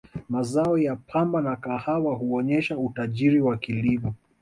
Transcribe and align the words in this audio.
mazao 0.29 0.77
ya 0.77 0.95
pamba 0.95 1.41
na 1.41 1.55
kahawa 1.55 2.15
huonesha 2.15 2.77
utajiri 2.77 3.41
wa 3.41 3.57
kilimo 3.57 4.15